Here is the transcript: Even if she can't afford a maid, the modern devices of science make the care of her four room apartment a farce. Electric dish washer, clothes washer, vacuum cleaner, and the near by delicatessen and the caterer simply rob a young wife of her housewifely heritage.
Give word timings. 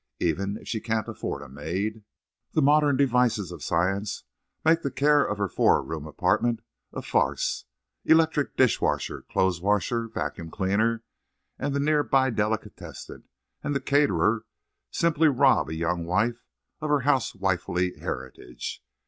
Even 0.19 0.57
if 0.57 0.67
she 0.67 0.79
can't 0.79 1.07
afford 1.07 1.43
a 1.43 1.47
maid, 1.47 2.03
the 2.53 2.61
modern 2.63 2.97
devices 2.97 3.51
of 3.51 3.61
science 3.61 4.23
make 4.65 4.81
the 4.81 4.89
care 4.89 5.23
of 5.23 5.37
her 5.37 5.47
four 5.47 5.83
room 5.83 6.07
apartment 6.07 6.61
a 6.91 7.03
farce. 7.03 7.65
Electric 8.03 8.57
dish 8.57 8.81
washer, 8.81 9.21
clothes 9.21 9.61
washer, 9.61 10.07
vacuum 10.07 10.49
cleaner, 10.49 11.03
and 11.59 11.75
the 11.75 11.79
near 11.79 12.01
by 12.01 12.31
delicatessen 12.31 13.25
and 13.63 13.75
the 13.75 13.79
caterer 13.79 14.43
simply 14.89 15.27
rob 15.27 15.69
a 15.69 15.75
young 15.75 16.03
wife 16.03 16.47
of 16.79 16.89
her 16.89 17.01
housewifely 17.01 17.93
heritage. 17.99 18.83